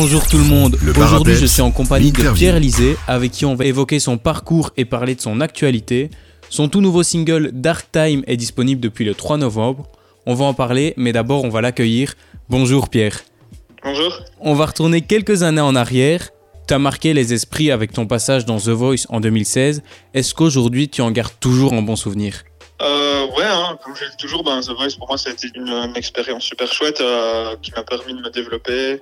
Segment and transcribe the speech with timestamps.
[0.00, 0.78] Bonjour tout le monde.
[0.96, 4.70] Aujourd'hui, je suis en compagnie de Pierre Lisée, avec qui on va évoquer son parcours
[4.76, 6.10] et parler de son actualité.
[6.50, 9.88] Son tout nouveau single Dark Time est disponible depuis le 3 novembre.
[10.24, 12.14] On va en parler, mais d'abord, on va l'accueillir.
[12.48, 13.18] Bonjour Pierre.
[13.82, 14.20] Bonjour.
[14.38, 16.28] On va retourner quelques années en arrière.
[16.68, 19.82] Tu as marqué les esprits avec ton passage dans The Voice en 2016.
[20.14, 22.44] Est-ce qu'aujourd'hui, tu en gardes toujours un bon souvenir?
[22.80, 25.48] Euh, ouais, hein, comme je dis toujours, ben, The Voice, pour moi, ça a été
[25.56, 29.00] une, expérience super chouette euh, qui m'a permis de me développer.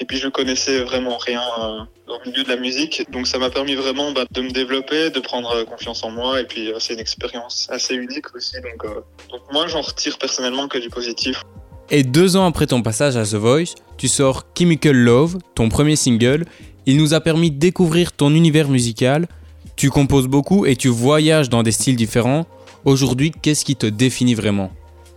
[0.00, 3.04] Et puis, je connaissais vraiment rien euh, au milieu de la musique.
[3.10, 6.40] Donc, ça m'a permis vraiment bah, de me développer, de prendre confiance en moi.
[6.40, 8.56] Et puis, c'est une expérience assez unique aussi.
[8.60, 8.90] Donc,
[9.30, 11.42] donc moi, j'en retire personnellement que du positif.
[11.90, 15.96] Et deux ans après ton passage à The Voice, tu sors Chemical Love, ton premier
[15.96, 16.44] single.
[16.84, 19.26] Il nous a permis de découvrir ton univers musical.
[19.74, 22.46] Tu composes beaucoup et tu voyages dans des styles différents.
[22.84, 24.70] Aujourd'hui, qu'est-ce qui te définit vraiment?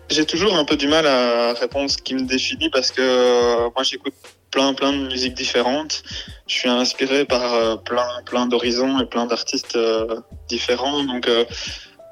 [0.09, 3.69] J'ai toujours un peu du mal à répondre ce qui me définit parce que euh,
[3.73, 4.13] moi j'écoute
[4.51, 6.03] plein plein de musiques différentes.
[6.47, 11.03] Je suis inspiré par euh, plein plein d'horizons et plein d'artistes euh, différents.
[11.03, 11.29] Donc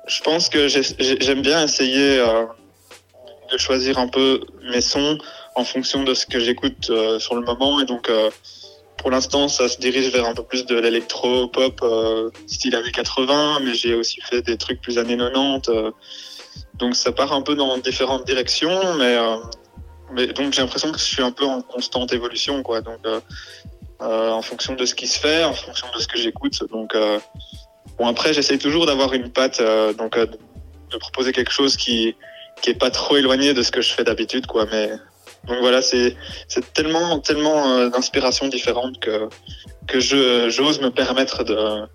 [0.08, 2.17] je pense que j'aime bien essayer
[3.52, 5.17] de choisir un peu mes sons
[5.56, 8.10] en fonction de ce que j'écoute sur le moment et donc
[9.00, 13.62] pour l'instant, ça se dirige vers un peu plus de l'électro-pop euh, style années 80,
[13.64, 15.70] mais j'ai aussi fait des trucs plus années 90.
[15.70, 15.92] Euh,
[16.76, 19.38] donc ça part un peu dans différentes directions, mais, euh,
[20.16, 22.82] donc j'ai l'impression que je suis un peu en constante évolution, quoi.
[22.82, 23.00] Donc
[24.00, 26.64] en fonction de ce qui se fait, en fonction de ce que j'écoute.
[26.72, 26.96] Donc
[27.98, 29.62] bon après, j'essaye toujours d'avoir une patte,
[29.98, 32.16] donc de proposer quelque chose qui
[32.62, 34.66] qui est pas trop éloigné de ce que je fais d'habitude, quoi.
[34.72, 34.92] Mais
[35.48, 36.16] donc voilà, c'est
[36.73, 39.30] tellement, tellement euh, d'inspirations différentes que,
[39.88, 41.88] que j'ose me permettre de,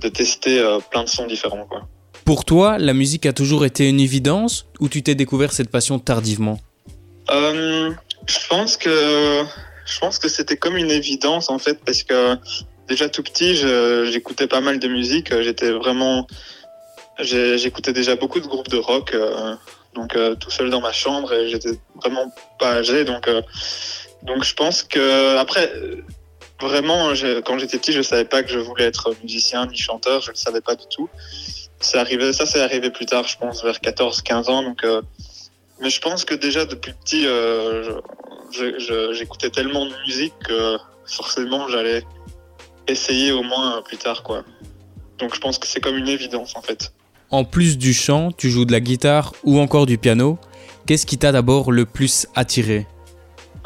[0.00, 1.64] de tester euh, plein de sons différents.
[1.66, 1.82] Quoi.
[2.24, 5.98] Pour toi, la musique a toujours été une évidence ou tu t'es découvert cette passion
[5.98, 6.58] tardivement?
[7.30, 7.90] Euh,
[8.26, 9.44] Je pense que
[9.84, 12.36] je pense que c'était comme une évidence en fait parce que
[12.88, 15.32] déjà tout petit, j'écoutais pas mal de musique.
[15.42, 16.26] J'étais vraiment,
[17.18, 19.14] j'écoutais déjà beaucoup de groupes de rock
[19.94, 23.42] donc euh, tout seul dans ma chambre et j'étais vraiment pas âgé donc euh,
[24.22, 25.72] donc je pense que après
[26.60, 27.10] vraiment
[27.44, 30.36] quand j'étais petit je savais pas que je voulais être musicien ni chanteur je le
[30.36, 31.08] savais pas du tout
[31.80, 35.02] c'est arrivé ça c'est arrivé plus tard je pense vers 14 15 ans donc euh,
[35.82, 37.26] mais je pense que déjà depuis petit
[39.12, 42.04] j'écoutais tellement de musique que forcément j'allais
[42.86, 44.44] essayer au moins plus tard quoi
[45.18, 46.92] donc je pense que c'est comme une évidence en fait
[47.32, 50.38] en plus du chant, tu joues de la guitare ou encore du piano.
[50.86, 52.86] Qu'est-ce qui t'a d'abord le plus attiré?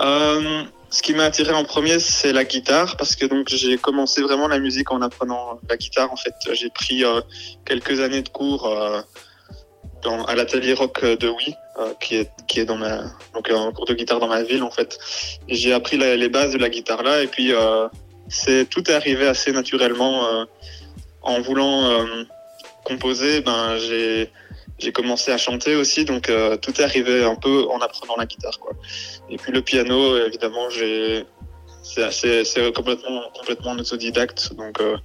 [0.00, 4.22] Euh, Ce qui m'a attiré en premier, c'est la guitare, parce que donc j'ai commencé
[4.22, 6.12] vraiment la musique en apprenant la guitare.
[6.12, 7.20] En fait, j'ai pris euh,
[7.64, 9.00] quelques années de cours euh,
[10.02, 11.54] dans, à l'atelier rock de Wii,
[12.00, 14.70] qui est qui est dans ma donc un cours de guitare dans ma ville en
[14.70, 14.98] fait.
[15.48, 17.52] J'ai appris les bases de la guitare là, et puis
[18.28, 20.22] c'est tout est arrivé assez naturellement
[21.22, 22.04] en voulant
[22.86, 24.30] composer, ben, j'ai
[24.78, 28.26] j'ai commencé à chanter aussi, donc euh, tout est arrivé un peu en apprenant la
[28.26, 28.72] guitare, quoi.
[29.30, 31.24] Et puis le piano, évidemment, j'ai
[31.82, 34.96] c'est c'est complètement complètement autodidacte, donc euh,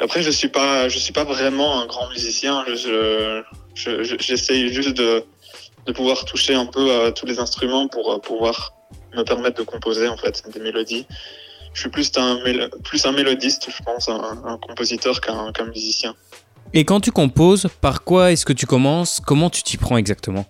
[0.00, 3.42] après je suis pas je suis pas vraiment un grand musicien, je
[3.78, 5.24] j'essaye juste de
[5.88, 8.74] de pouvoir toucher un peu à tous les instruments pour euh, pouvoir
[9.16, 11.06] me permettre de composer en fait des mélodies.
[11.72, 12.38] Je suis plus un
[12.84, 16.14] plus un mélodiste, je pense, un, un compositeur qu'un qu'un musicien.
[16.74, 19.20] Et quand tu composes, par quoi est-ce que tu commences?
[19.24, 20.44] Comment tu t'y prends exactement?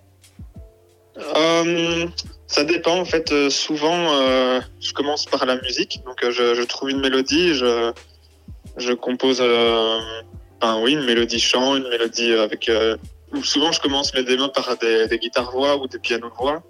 [1.37, 2.07] Euh,
[2.47, 3.31] Ça dépend en fait.
[3.31, 6.01] Euh, souvent, euh, je commence par la musique.
[6.05, 7.93] Donc, je, trouve une mélodie, je,
[8.77, 12.69] je compose, ben, oui, une mélodie chant, une mélodie avec.
[13.43, 16.63] Souvent, je commence mes démos par des, guitares voix ou des pianos voix.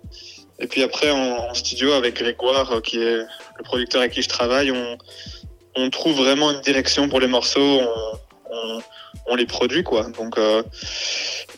[0.59, 4.71] Et puis après, en, studio avec Grégoire, qui est le producteur avec qui je travaille,
[4.71, 4.97] on,
[5.91, 7.81] trouve vraiment une direction pour les morceaux.
[9.27, 10.03] on, les produit quoi.
[10.17, 10.63] Donc, euh,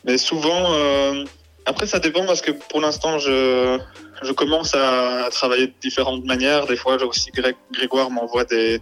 [0.04, 1.24] mais souvent, euh,
[1.66, 3.80] après ça dépend parce que pour l'instant je
[4.22, 6.68] je commence à, travailler de différentes manières.
[6.68, 7.32] Des fois, aussi
[7.72, 8.80] Grégoire m'envoie des,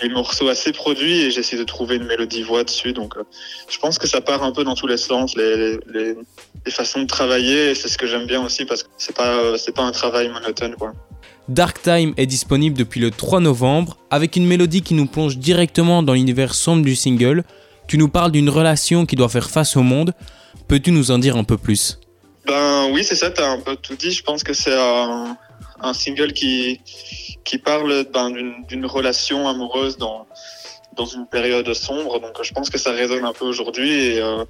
[0.00, 2.92] des morceaux assez produits et j'essaie de trouver une mélodie voix dessus.
[2.92, 3.22] Donc, euh,
[3.68, 6.16] je pense que ça part un peu dans tous les sens, les, les,
[6.66, 7.74] les façons de travailler.
[7.74, 10.74] C'est ce que j'aime bien aussi parce que c'est pas c'est pas un travail monotone
[10.76, 10.92] quoi.
[11.48, 16.02] Dark Time est disponible depuis le 3 novembre avec une mélodie qui nous plonge directement
[16.02, 17.42] dans l'univers sombre du single.
[17.88, 20.12] Tu nous parles d'une relation qui doit faire face au monde.
[20.68, 21.98] Peux-tu nous en dire un peu plus?
[22.46, 24.12] Ben oui, c'est ça, tu as un peu tout dit.
[24.12, 26.80] Je pense que c'est un, single qui,
[27.44, 28.30] qui parle ben,
[28.68, 30.26] d'une relation amoureuse dans,
[30.96, 32.20] dans une période sombre.
[32.20, 33.92] Donc je pense que ça résonne un peu aujourd'hui.
[33.92, 34.44] Et, euh,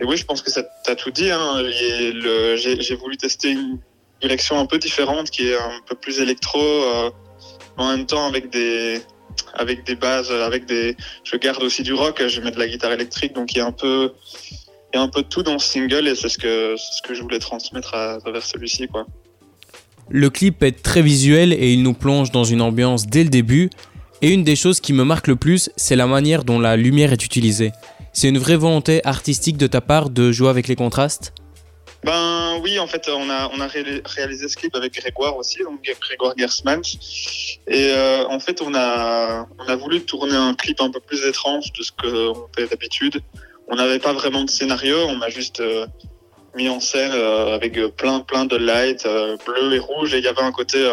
[0.00, 1.30] oui, je pense que tu as tout dit.
[1.30, 1.64] Hein.
[1.68, 3.78] J'ai voulu tester une,
[4.22, 7.10] direction un peu différente qui est un peu plus électro, euh,
[7.76, 9.02] en même temps avec des
[9.54, 10.96] avec des bases, avec des.
[11.24, 13.66] Je garde aussi du rock, je mets de la guitare électrique, donc il y a
[13.66, 14.12] un peu
[14.92, 17.02] il y a un peu de tout dans ce single et c'est ce que ce
[17.02, 19.06] que je voulais transmettre à, travers celui-ci quoi.
[20.14, 23.70] Le clip est très visuel et il nous plonge dans une ambiance dès le début.
[24.20, 27.14] Et une des choses qui me marque le plus, c'est la manière dont la lumière
[27.14, 27.72] est utilisée.
[28.12, 31.32] C'est une vraie volonté artistique de ta part de jouer avec les contrastes?
[32.04, 33.48] Ben oui, en fait, on a,
[34.04, 36.98] réalisé ce clip avec Grégoire aussi, donc Grégoire Gersmans.
[37.68, 41.24] Et euh, en fait, on a, on a voulu tourner un clip un peu plus
[41.24, 43.22] étrange de ce qu'on fait d'habitude.
[43.66, 45.86] On n'avait pas vraiment de scénario, on a juste euh,
[46.54, 49.06] mis en scène euh, avec plein, plein de lights,
[49.46, 50.14] bleu et rouge.
[50.14, 50.90] Et il y avait un côté,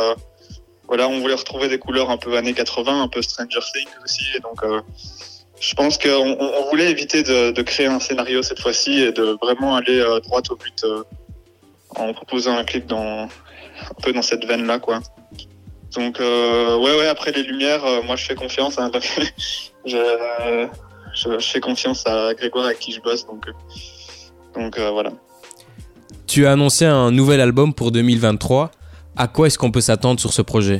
[0.87, 4.25] voilà, on voulait retrouver des couleurs un peu années 80, un peu Stranger Things aussi.
[4.35, 4.63] Et donc,
[5.59, 9.37] je pense qu'on on voulait éviter de, de, créer un scénario cette fois-ci et de
[9.41, 11.03] vraiment aller euh, droit au but euh,
[11.95, 15.01] en proposant un clip dans un peu dans cette veine là quoi.
[15.95, 18.79] Donc euh, ouais ouais après les lumières, euh, moi je fais confiance.
[18.79, 18.89] Hein,
[19.85, 20.67] je,
[21.13, 23.45] je, je, fais confiance à Grégoire avec qui je bosse donc
[24.55, 25.11] donc voilà.
[26.29, 28.69] Tu as annoncé un nouvel album pour 2023.
[29.17, 30.79] À quoi est-ce qu'on peut s'attendre sur ce projet?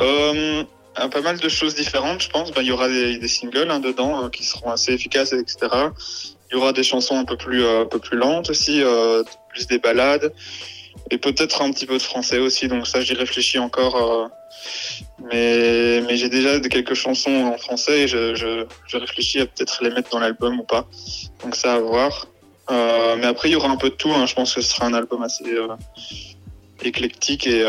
[0.00, 0.64] Euh,
[1.12, 2.50] pas mal de choses différentes, je pense.
[2.50, 5.68] Ben, il y aura des, singles hein, dedans euh, qui seront assez efficaces, etc.
[6.50, 9.22] Il y aura des chansons un peu plus, euh, un peu plus lentes aussi, euh,
[9.50, 10.32] plus des ballades,
[11.12, 12.66] et peut-être un petit peu de français aussi.
[12.66, 14.28] Donc ça, j'y réfléchis encore.
[15.30, 19.84] mais mais j'ai déjà quelques chansons en français et je, je, je réfléchis à peut-être
[19.84, 20.84] les mettre dans l'album ou pas.
[21.44, 22.26] Donc ça à voir.
[22.70, 24.10] Mais après, il y aura un peu de tout.
[24.10, 24.26] Hein.
[24.26, 25.44] Je pense que ce sera un album assez
[26.82, 27.64] éclectique et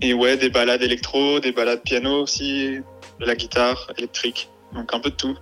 [0.00, 2.78] et ouais, des balades électro, des balades piano aussi,
[3.20, 4.48] de la guitare électrique.
[4.74, 5.36] Donc un peu de tout.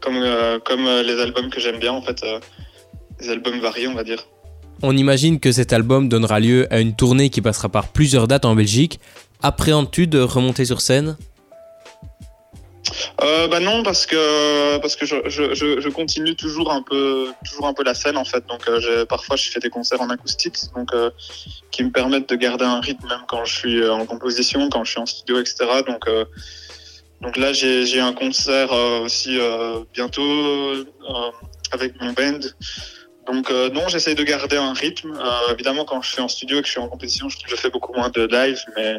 [0.00, 2.22] Comme, euh, comme euh, les albums que j'aime bien, en fait.
[2.22, 2.38] Euh,
[3.20, 4.28] des albums variés, on va dire.
[4.82, 8.44] On imagine que cet album donnera lieu à une tournée qui passera par plusieurs dates
[8.44, 9.00] en Belgique.
[9.42, 11.16] Appréhendes-tu de remonter sur scène?
[13.22, 17.66] Euh, bah non parce que parce que je, je, je, continue toujours un peu toujours
[17.66, 18.46] un peu la scène en fait.
[18.46, 21.10] Donc euh, parfois je fais des concerts en acoustique donc euh,
[21.70, 24.84] qui me permettent de garder un rythme même quand je suis euh, en composition quand
[24.84, 26.08] je suis en studio etc donc
[27.20, 29.38] donc là j'ai un concert aussi
[29.92, 30.74] bientôt
[31.72, 32.40] avec mon band.
[33.26, 35.18] Donc non j'essaye de garder un rythme.
[35.50, 37.70] Évidemment quand je suis en studio et que je suis en compétition je, je fais
[37.70, 38.98] beaucoup moins de live mais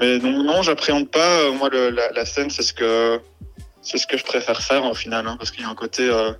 [0.00, 1.40] mais non, non j'appréhende pas.
[1.40, 3.20] Euh, moi, le, la, la, scène, c'est ce que
[3.82, 6.08] c'est ce que je préfère faire au final, hein, parce qu'il y a un côté,
[6.08, 6.32] euh,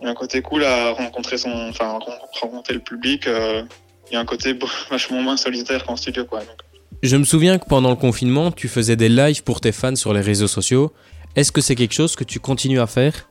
[0.00, 1.98] il y a un côté cool à rencontrer son, enfin
[2.40, 3.26] rencontrer le public.
[3.26, 3.62] Euh,
[4.10, 4.58] il y a un côté
[4.90, 6.40] vachement moins solitaire qu'en studio, quoi.
[6.40, 6.58] Donc.
[7.02, 10.12] Je me souviens que pendant le confinement, tu faisais des lives pour tes fans sur
[10.12, 10.92] les réseaux sociaux.
[11.36, 13.28] Est-ce que c'est quelque chose que tu continues à faire?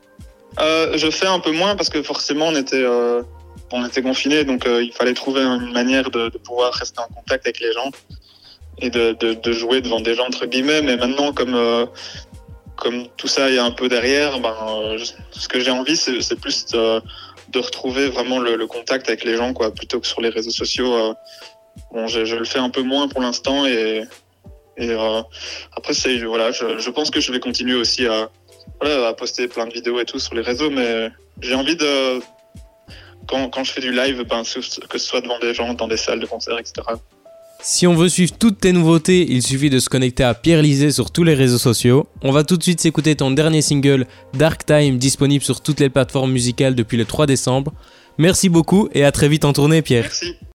[0.60, 2.84] Euh, Je fais un peu moins parce que forcément on était,
[3.70, 7.46] on était confinés, donc il fallait trouver une manière de, de, pouvoir rester en contact
[7.46, 7.90] avec les gens
[8.78, 10.82] et de, de, de, jouer devant des gens entre guillemets.
[10.82, 11.86] Mais maintenant, comme euh,
[12.76, 14.98] comme tout ça est un peu derrière, ben, euh,
[15.30, 17.00] ce que j'ai envie, c'est plus de,
[17.50, 20.50] de, retrouver vraiment le, le, contact avec les gens, quoi, plutôt que sur les réseaux
[20.50, 20.92] sociaux.
[20.94, 21.14] Euh,
[21.92, 24.04] bon, je, je, le fais un peu moins pour l'instant et,
[24.76, 25.22] et euh,
[25.76, 28.30] après, c'est voilà, je, je, pense que je vais continuer aussi à,
[28.80, 31.10] voilà, à poster plein de vidéos et tout sur les réseaux, mais
[31.40, 32.20] j'ai envie de
[33.28, 35.96] quand, quand je fais du live, ben, que ce soit devant des gens, dans des
[35.96, 36.82] salles de concert, etc.
[37.64, 40.90] Si on veut suivre toutes tes nouveautés, il suffit de se connecter à Pierre Lisée
[40.90, 42.08] sur tous les réseaux sociaux.
[42.20, 45.88] On va tout de suite s'écouter ton dernier single Dark Time disponible sur toutes les
[45.88, 47.72] plateformes musicales depuis le 3 décembre.
[48.18, 50.10] Merci beaucoup et à très vite en tournée Pierre.